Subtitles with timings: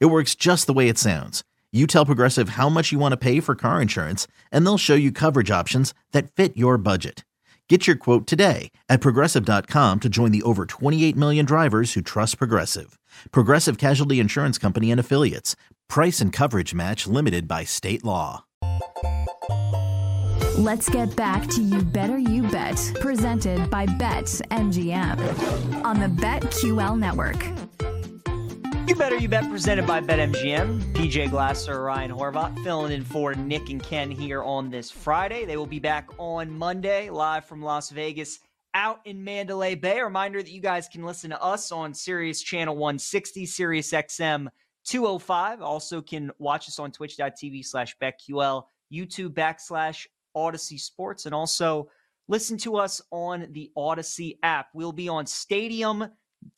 [0.00, 1.42] It works just the way it sounds.
[1.72, 4.94] You tell Progressive how much you want to pay for car insurance, and they'll show
[4.94, 7.24] you coverage options that fit your budget.
[7.68, 12.36] Get your quote today at progressive.com to join the over 28 million drivers who trust
[12.36, 12.98] Progressive.
[13.30, 15.56] Progressive Casualty Insurance Company and Affiliates.
[15.88, 18.44] Price and coverage match limited by state law.
[20.58, 26.98] Let's get back to You Better You Bet, presented by Bet MGM on the BetQL
[26.98, 27.61] network.
[28.92, 30.92] You Better You Bet presented by BetMGM.
[30.92, 35.46] PJ Glasser, Ryan Horvat filling in for Nick and Ken here on this Friday.
[35.46, 38.40] They will be back on Monday live from Las Vegas
[38.74, 40.00] out in Mandalay Bay.
[40.00, 44.48] A reminder that you guys can listen to us on Sirius Channel 160, Sirius XM
[44.84, 45.62] 205.
[45.62, 50.06] Also can watch us on twitch.tv slash BetQL, YouTube backslash
[50.36, 51.88] Audacy Sports, and also
[52.28, 54.66] listen to us on the Audacy app.
[54.74, 56.08] We'll be on Stadium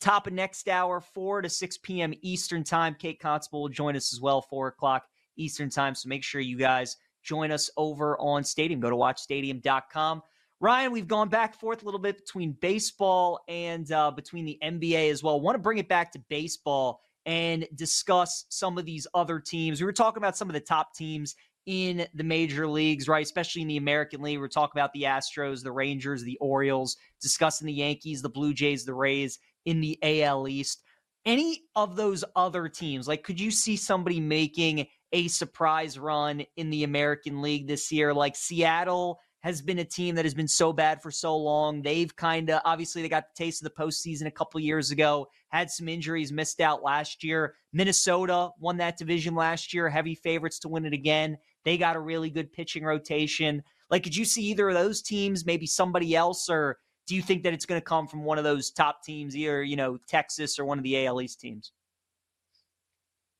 [0.00, 2.14] Top of next hour, 4 to 6 p.m.
[2.22, 2.96] Eastern Time.
[2.98, 5.94] Kate Constable will join us as well, 4 o'clock Eastern Time.
[5.94, 8.80] So make sure you guys join us over on Stadium.
[8.80, 10.22] Go to watchstadium.com.
[10.60, 14.58] Ryan, we've gone back and forth a little bit between baseball and uh, between the
[14.62, 15.40] NBA as well.
[15.40, 19.80] Want to bring it back to baseball and discuss some of these other teams.
[19.80, 21.34] We were talking about some of the top teams
[21.66, 23.24] in the major leagues, right?
[23.24, 24.38] Especially in the American League.
[24.38, 28.84] We're talking about the Astros, the Rangers, the Orioles, discussing the Yankees, the Blue Jays,
[28.84, 30.82] the Rays in the AL East.
[31.26, 36.70] Any of those other teams, like could you see somebody making a surprise run in
[36.70, 38.12] the American League this year?
[38.12, 41.82] Like Seattle has been a team that has been so bad for so long.
[41.82, 45.26] They've kind of obviously they got the taste of the postseason a couple years ago,
[45.48, 47.54] had some injuries, missed out last year.
[47.72, 51.36] Minnesota won that division last year, heavy favorites to win it again.
[51.66, 53.62] They got a really good pitching rotation.
[53.90, 57.42] Like, could you see either of those teams, maybe somebody else, or do you think
[57.42, 60.58] that it's going to come from one of those top teams, either you know Texas
[60.58, 61.72] or one of the AL East teams?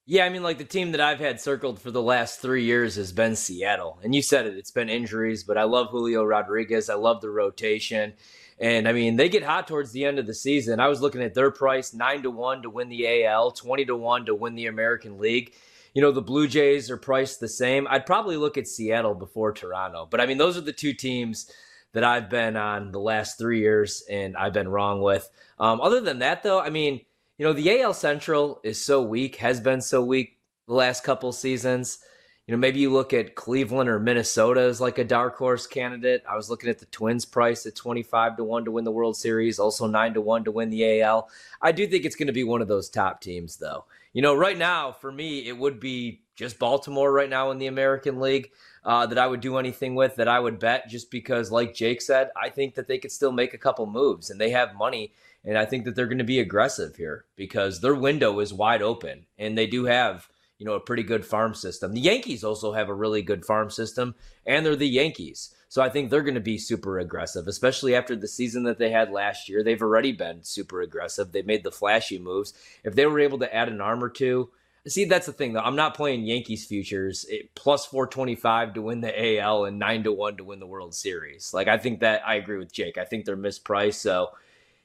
[0.07, 2.97] Yeah, I mean, like the team that I've had circled for the last three years
[2.97, 4.55] has been Seattle, and you said it.
[4.55, 6.91] It's been injuries, but I love Julio Rodriguez.
[6.91, 8.13] I love the rotation,
[8.59, 10.79] and I mean they get hot towards the end of the season.
[10.79, 13.97] I was looking at their price nine to one to win the AL, twenty to
[13.97, 15.55] one to win the American League.
[15.95, 17.87] You know, the Blue Jays are priced the same.
[17.89, 21.51] I'd probably look at Seattle before Toronto, but I mean, those are the two teams
[21.94, 25.31] that I've been on the last three years and I've been wrong with.
[25.59, 27.00] Um, other than that, though, I mean,
[27.38, 31.32] you know, the AL Central is so weak, has been so weak the last couple
[31.32, 31.99] seasons.
[32.47, 36.22] You know, maybe you look at Cleveland or Minnesota as like a dark horse candidate.
[36.28, 39.16] I was looking at the Twins price at 25 to 1 to win the World
[39.16, 41.31] Series, also 9 to 1 to win the AL.
[41.62, 43.87] I do think it's going to be one of those top teams, though.
[44.12, 47.69] You know, right now, for me, it would be just Baltimore right now in the
[47.69, 48.50] American League
[48.84, 52.03] uh, that I would do anything with that I would bet just because, like Jake
[52.03, 55.12] said, I think that they could still make a couple moves and they have money.
[55.45, 58.83] And I think that they're going to be aggressive here because their window is wide
[58.83, 60.28] open and they do have,
[60.59, 61.93] you know, a pretty good farm system.
[61.93, 64.15] The Yankees also have a really good farm system
[64.47, 65.55] and they're the Yankees.
[65.69, 68.91] So I think they're going to be super aggressive, especially after the season that they
[68.91, 69.62] had last year.
[69.62, 71.33] They've already been super aggressive.
[71.33, 72.55] They made the flashy moves.
[72.84, 74.50] If they were able to add an arm or two,
[74.87, 75.61] See, that's the thing though.
[75.61, 80.12] I'm not playing Yankees futures it, plus 425 to win the AL and 9 to
[80.12, 81.55] 1 to win the World Series.
[81.55, 82.99] Like I think that I agree with Jake.
[82.99, 83.94] I think they're mispriced.
[83.94, 84.31] So,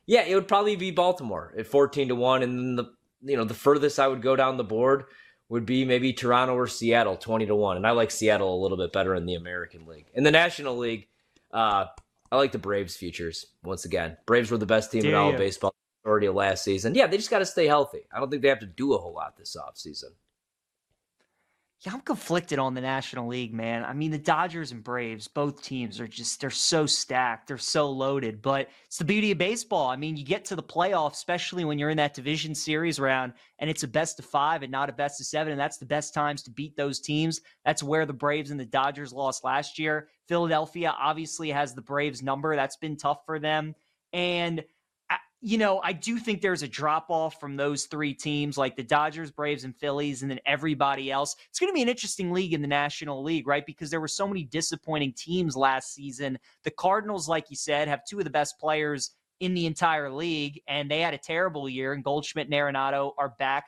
[0.06, 3.44] yeah, it would probably be Baltimore at 14 to 1 and then the you know,
[3.44, 5.04] the furthest I would go down the board
[5.50, 7.76] would be maybe Toronto or Seattle 20 to 1.
[7.76, 10.06] And I like Seattle a little bit better in the American League.
[10.14, 11.08] In the National League,
[11.52, 11.86] uh
[12.32, 14.16] I like the Braves futures once again.
[14.28, 15.74] Braves were the best team in all of baseball
[16.28, 16.96] of last season.
[16.96, 18.02] Yeah, they just got to stay healthy.
[18.14, 20.12] I don't think they have to do a whole lot this offseason.
[21.86, 23.86] Yeah, I'm conflicted on the National League, man.
[23.86, 27.48] I mean, the Dodgers and Braves, both teams are just, they're so stacked.
[27.48, 29.88] They're so loaded, but it's the beauty of baseball.
[29.88, 33.32] I mean, you get to the playoffs, especially when you're in that division series round
[33.60, 35.54] and it's a best of five and not a best of seven.
[35.54, 37.40] And that's the best times to beat those teams.
[37.64, 40.10] That's where the Braves and the Dodgers lost last year.
[40.28, 42.58] Philadelphia obviously has the Braves number.
[42.58, 43.74] That's been tough for them.
[44.12, 44.66] And
[45.42, 48.84] you know, I do think there's a drop off from those three teams, like the
[48.84, 51.36] Dodgers, Braves, and Phillies, and then everybody else.
[51.50, 53.66] It's going to be an interesting league in the National League, right?
[53.66, 56.38] Because there were so many disappointing teams last season.
[56.64, 60.60] The Cardinals, like you said, have two of the best players in the entire league,
[60.68, 61.94] and they had a terrible year.
[61.94, 63.66] And Goldschmidt and Arenado are back.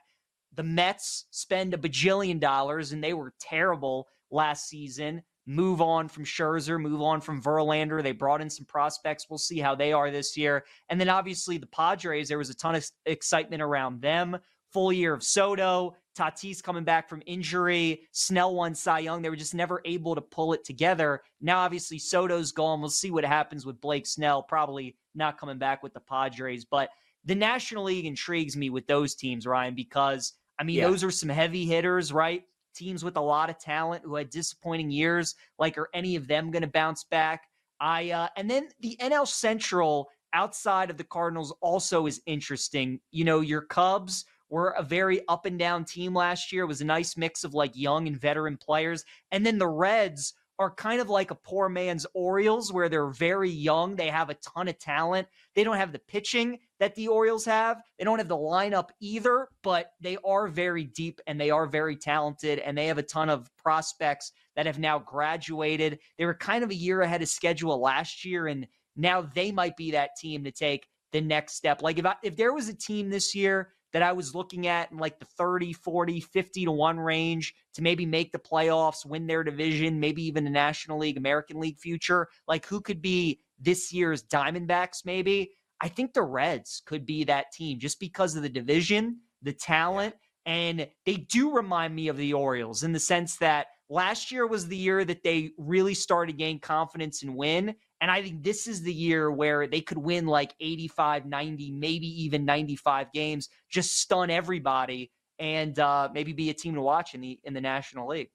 [0.53, 5.23] the Mets spend a bajillion dollars and they were terrible last season.
[5.47, 8.03] Move on from Scherzer, move on from Verlander.
[8.03, 9.27] They brought in some prospects.
[9.29, 10.65] We'll see how they are this year.
[10.89, 14.38] And then obviously the Padres, there was a ton of excitement around them.
[14.71, 19.21] Full year of Soto, Tatis coming back from injury, Snell won Cy Young.
[19.21, 21.21] They were just never able to pull it together.
[21.41, 22.79] Now, obviously, Soto's gone.
[22.79, 24.44] We'll see what happens with Blake Snell.
[24.44, 26.89] Probably not coming back with the Padres, but
[27.25, 30.87] the National League intrigues me with those teams, Ryan, because I mean, yeah.
[30.87, 32.44] those are some heavy hitters, right?
[32.73, 35.35] Teams with a lot of talent who had disappointing years.
[35.59, 37.47] Like, are any of them going to bounce back?
[37.79, 43.00] I uh, and then the NL Central outside of the Cardinals also is interesting.
[43.12, 46.63] You know, your Cubs were a very up and down team last year.
[46.63, 49.03] It was a nice mix of like young and veteran players.
[49.31, 53.49] And then the Reds are kind of like a poor man's Orioles, where they're very
[53.49, 53.95] young.
[53.95, 55.27] They have a ton of talent.
[55.55, 57.81] They don't have the pitching that the Orioles have.
[57.97, 61.95] They don't have the lineup either, but they are very deep and they are very
[61.95, 62.59] talented.
[62.59, 65.97] And they have a ton of prospects that have now graduated.
[66.19, 69.75] They were kind of a year ahead of schedule last year, and now they might
[69.75, 71.81] be that team to take the next step.
[71.81, 74.91] Like if I, if there was a team this year that I was looking at
[74.91, 79.27] in like the 30, 40, 50 to 1 range to maybe make the playoffs, win
[79.27, 82.27] their division, maybe even the National League, American League future.
[82.47, 85.51] Like who could be this year's Diamondbacks, maybe?
[85.81, 90.15] I think the Reds could be that team just because of the division, the talent,
[90.45, 94.67] and they do remind me of the Orioles in the sense that last year was
[94.67, 97.75] the year that they really started to gain confidence and win.
[98.01, 102.24] And I think this is the year where they could win like 85, 90, maybe
[102.24, 107.21] even 95 games, just stun everybody and uh, maybe be a team to watch in
[107.21, 108.31] the in the National League.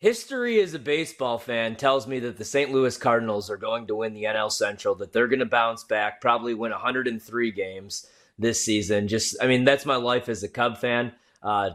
[0.00, 2.70] History as a baseball fan tells me that the St.
[2.70, 6.20] Louis Cardinals are going to win the NL Central, that they're going to bounce back,
[6.20, 8.06] probably win 103 games
[8.38, 9.08] this season.
[9.08, 11.12] Just, I mean, that's my life as a Cub fan.
[11.42, 11.70] Uh,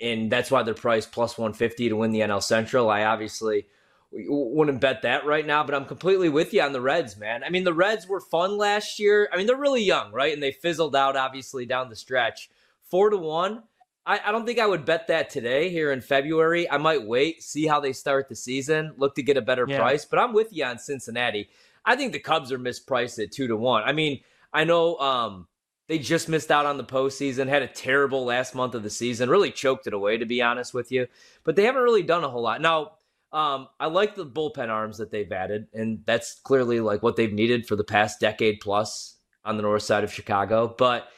[0.00, 2.90] and that's why they're priced plus 150 to win the NL Central.
[2.90, 3.66] I obviously
[4.12, 7.42] wouldn't bet that right now, but I'm completely with you on the Reds, man.
[7.42, 9.28] I mean, the Reds were fun last year.
[9.32, 10.32] I mean, they're really young, right?
[10.32, 12.50] And they fizzled out, obviously, down the stretch.
[12.82, 13.62] Four to one.
[14.04, 16.70] I, I don't think I would bet that today here in February.
[16.70, 19.78] I might wait, see how they start the season, look to get a better yeah.
[19.78, 20.04] price.
[20.04, 21.48] But I'm with you on Cincinnati.
[21.84, 23.82] I think the Cubs are mispriced at two to one.
[23.84, 24.20] I mean,
[24.52, 25.46] I know um,
[25.88, 29.30] they just missed out on the postseason, had a terrible last month of the season,
[29.30, 31.06] really choked it away, to be honest with you.
[31.44, 32.60] But they haven't really done a whole lot.
[32.60, 32.92] Now,
[33.32, 37.32] um, I like the bullpen arms that they've added, and that's clearly like what they've
[37.32, 40.74] needed for the past decade plus on the north side of Chicago.
[40.76, 41.08] But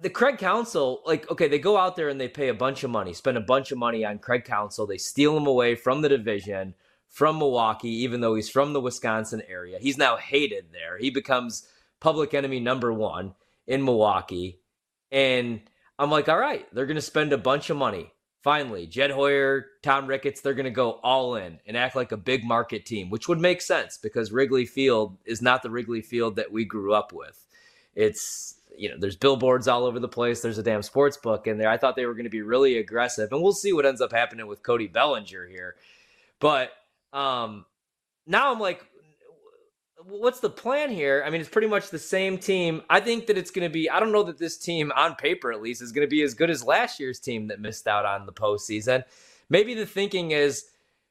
[0.00, 2.90] the Craig Counsell, like, okay, they go out there and they pay a bunch of
[2.90, 4.86] money, spend a bunch of money on Craig Counsell.
[4.86, 6.74] They steal him away from the division,
[7.08, 9.78] from Milwaukee, even though he's from the Wisconsin area.
[9.80, 10.98] He's now hated there.
[10.98, 11.66] He becomes
[11.98, 13.34] public enemy number one
[13.66, 14.60] in Milwaukee.
[15.10, 15.60] And
[15.98, 18.12] I'm like, all right, they're going to spend a bunch of money
[18.46, 22.16] finally, Jed Hoyer, Tom Ricketts, they're going to go all in and act like a
[22.16, 26.36] big market team, which would make sense because Wrigley Field is not the Wrigley Field
[26.36, 27.44] that we grew up with.
[27.96, 30.42] It's, you know, there's billboards all over the place.
[30.42, 31.68] There's a damn sports book in there.
[31.68, 34.12] I thought they were going to be really aggressive, and we'll see what ends up
[34.12, 35.74] happening with Cody Bellinger here.
[36.38, 36.70] But
[37.12, 37.64] um,
[38.28, 38.86] now I'm like,
[40.08, 41.22] what's the plan here?
[41.26, 42.82] I mean, it's pretty much the same team.
[42.88, 43.90] I think that it's going to be.
[43.90, 46.34] I don't know that this team, on paper at least, is going to be as
[46.34, 49.04] good as last year's team that missed out on the postseason.
[49.48, 50.66] Maybe the thinking is,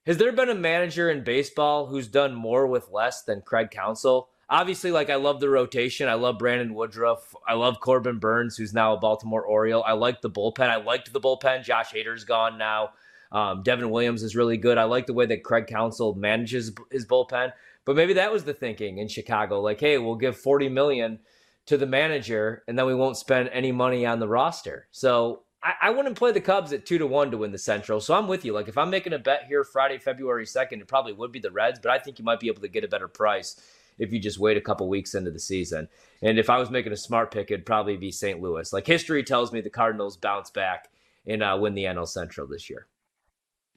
[0.06, 4.30] has there been a manager in baseball who's done more with less than Craig Counsell?
[4.48, 6.08] Obviously, like I love the rotation.
[6.08, 7.34] I love Brandon Woodruff.
[7.48, 9.84] I love Corbin Burnes, who's now a Baltimore Oriole.
[9.84, 10.70] I like the bullpen.
[10.70, 11.64] I liked the bullpen.
[11.64, 12.92] Josh Hader's gone now.
[13.36, 14.78] Um, Devin Williams is really good.
[14.78, 17.52] I like the way that Craig Counsell manages his bullpen.
[17.84, 19.60] But maybe that was the thinking in Chicago.
[19.60, 21.20] Like, hey, we'll give 40 million
[21.66, 24.88] to the manager and then we won't spend any money on the roster.
[24.92, 28.00] So I, I, wouldn't play the Cubs at two to one to win the Central.
[28.00, 28.54] So I'm with you.
[28.54, 31.52] Like if I'm making a bet here Friday, February 2nd, it probably would be the
[31.52, 33.60] Reds, but I think you might be able to get a better price
[33.98, 35.90] if you just wait a couple weeks into the season.
[36.22, 38.42] And if I was making a smart pick, it'd probably be St.
[38.42, 38.72] Louis.
[38.72, 40.90] Like history tells me the Cardinals bounce back
[41.26, 42.88] and uh, win the NL Central this year.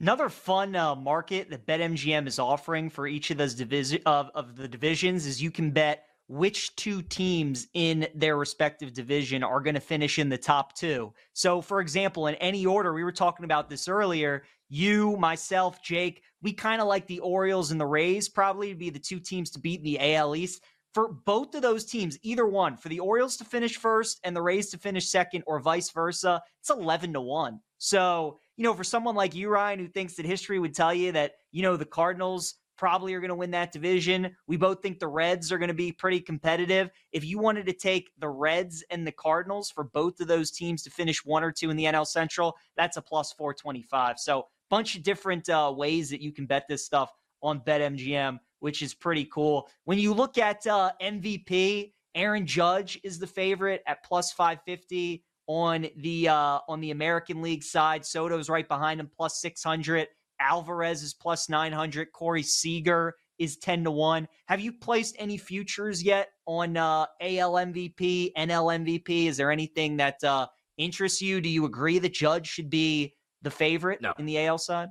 [0.01, 4.55] Another fun uh, market that BetMGM is offering for each of those division of, of
[4.55, 9.73] the divisions is you can bet which two teams in their respective division are going
[9.73, 11.11] to finish in the top two.
[11.33, 14.43] So, for example, in any order, we were talking about this earlier.
[14.69, 18.91] You, myself, Jake, we kind of like the Orioles and the Rays probably to be
[18.91, 20.63] the two teams to beat in the AL East.
[20.93, 24.41] For both of those teams, either one, for the Orioles to finish first and the
[24.41, 27.59] Rays to finish second, or vice versa, it's 11 to 1.
[27.79, 31.13] So, you know, for someone like you, Ryan, who thinks that history would tell you
[31.13, 34.35] that, you know, the Cardinals probably are going to win that division.
[34.47, 36.89] We both think the Reds are going to be pretty competitive.
[37.13, 40.83] If you wanted to take the Reds and the Cardinals for both of those teams
[40.83, 44.19] to finish one or two in the NL Central, that's a plus 425.
[44.19, 48.81] So, bunch of different uh, ways that you can bet this stuff on BetMGM, which
[48.81, 49.69] is pretty cool.
[49.85, 55.87] When you look at uh, MVP, Aaron Judge is the favorite at plus 550 on
[55.97, 58.05] the uh, on the American League side.
[58.05, 60.07] Soto's right behind him, plus 600.
[60.39, 62.13] Alvarez is plus 900.
[62.13, 64.27] Corey Seager is 10 to 1.
[64.45, 69.25] Have you placed any futures yet on uh, AL MVP, NL MVP?
[69.25, 70.45] Is there anything that uh,
[70.77, 71.41] interests you?
[71.41, 74.13] Do you agree that Judge should be the favorite no.
[74.19, 74.89] in the AL side?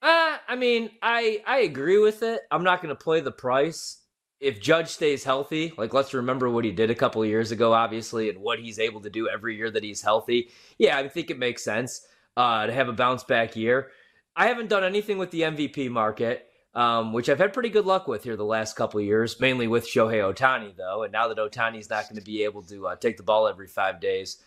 [0.00, 2.40] Uh, I mean, I I agree with it.
[2.50, 4.00] I'm not going to play the price.
[4.40, 8.28] If Judge stays healthy, like let's remember what he did a couple years ago, obviously,
[8.28, 10.50] and what he's able to do every year that he's healthy.
[10.78, 13.90] Yeah, I think it makes sense uh, to have a bounce back year.
[14.36, 18.08] I haven't done anything with the MVP market, um, which I've had pretty good luck
[18.08, 21.04] with here the last couple years, mainly with Shohei Ohtani, though.
[21.04, 23.68] And now that Ohtani's not going to be able to uh, take the ball every
[23.68, 24.38] five days,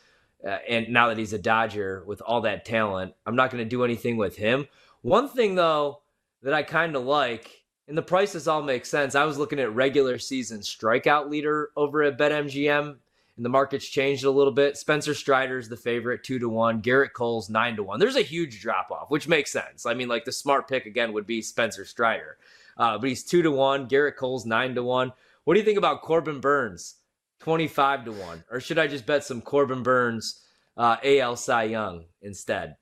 [0.45, 3.69] uh, and now that he's a Dodger with all that talent, I'm not going to
[3.69, 4.67] do anything with him.
[5.01, 6.01] One thing, though,
[6.43, 9.15] that I kind of like, and the prices all make sense.
[9.15, 12.97] I was looking at regular season strikeout leader over at BetMGM
[13.37, 14.77] and the market's changed a little bit.
[14.77, 16.81] Spencer Strider's the favorite, two to one.
[16.81, 17.99] Gerrit Cole's nine to one.
[17.99, 19.85] There's a huge drop off, which makes sense.
[19.85, 22.37] I mean, like the smart pick again would be Spencer Strider,
[22.77, 23.87] uh, but he's two to one.
[23.87, 25.13] Gerrit Cole's nine to one.
[25.43, 26.95] What do you think about Corbin Burnes,
[27.39, 28.43] twenty five to one?
[28.49, 30.41] Or should I just bet some Corbin Burnes,
[30.75, 32.75] uh, AL Cy Young instead?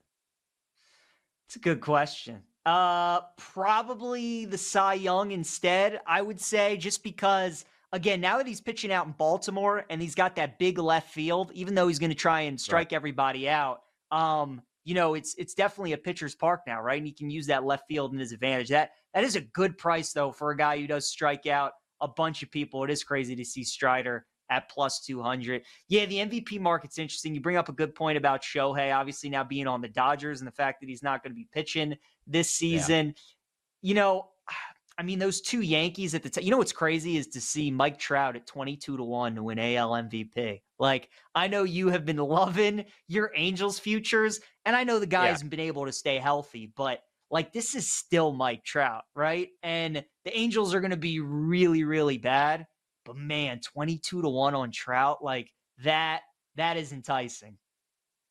[1.46, 2.42] It's a good question.
[2.66, 6.00] Uh, probably the Cy Young instead.
[6.04, 10.16] I would say just because again, now that he's pitching out in Baltimore and he's
[10.16, 12.96] got that big left field, even though he's going to try and strike right.
[12.96, 16.98] everybody out, um, you know, it's it's definitely a pitcher's park now, right?
[16.98, 18.68] And he can use that left field in his advantage.
[18.68, 22.08] That that is a good price though for a guy who does strike out a
[22.08, 22.82] bunch of people.
[22.82, 25.62] It is crazy to see Strider at plus 200.
[25.88, 27.34] Yeah, the MVP market's interesting.
[27.34, 30.46] You bring up a good point about Shohei, obviously now being on the Dodgers and
[30.46, 31.96] the fact that he's not going to be pitching
[32.26, 33.06] this season.
[33.06, 33.12] Yeah.
[33.82, 34.28] You know,
[34.98, 36.44] I mean, those two Yankees at the time.
[36.44, 39.58] You know what's crazy is to see Mike Trout at 22 to 1 to win
[39.58, 40.62] AL MVP.
[40.78, 45.24] Like, I know you have been loving your Angels futures, and I know the guy
[45.24, 45.32] yeah.
[45.32, 49.48] hasn't been able to stay healthy, but like, this is still Mike Trout, right?
[49.62, 52.66] And the Angels are going to be really, really bad.
[53.04, 55.50] But man, 22 to 1 on Trout, like
[55.84, 56.22] that,
[56.56, 57.58] that is enticing.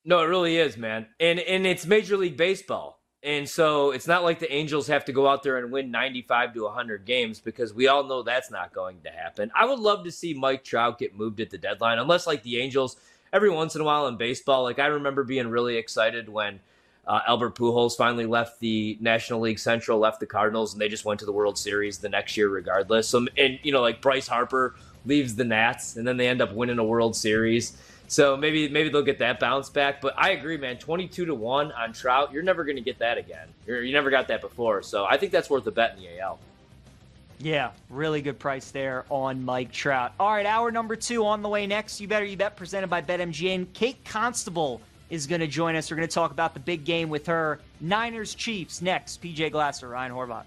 [0.03, 1.07] No, it really is, man.
[1.19, 2.99] And and it's Major League Baseball.
[3.25, 6.53] And so it's not like the Angels have to go out there and win 95
[6.53, 9.51] to 100 games because we all know that's not going to happen.
[9.55, 12.59] I would love to see Mike Trout get moved at the deadline, unless like the
[12.59, 12.97] Angels
[13.33, 14.61] every once in a while in baseball.
[14.61, 16.59] Like I remember being really excited when
[17.07, 21.03] uh, Albert Pujols finally left the National League Central, left the Cardinals, and they just
[21.03, 23.07] went to the World Series the next year regardless.
[23.07, 26.53] So and you know like Bryce Harper leaves the Nats and then they end up
[26.53, 27.77] winning a World Series.
[28.07, 30.01] So maybe maybe they'll get that bounce back.
[30.01, 30.77] But I agree, man.
[30.77, 33.47] Twenty two to one on Trout, you're never going to get that again.
[33.65, 34.83] You're, you never got that before.
[34.83, 36.39] So I think that's worth a bet in the AL.
[37.39, 40.13] Yeah, really good price there on Mike Trout.
[40.19, 41.99] All right, hour number two on the way next.
[41.99, 43.67] You better you bet presented by BetMGM.
[43.73, 45.91] Kate Constable is going to join us.
[45.91, 47.59] We're going to talk about the big game with her.
[47.81, 49.21] Niners Chiefs next.
[49.21, 50.43] PJ Glasser, Ryan Horvat.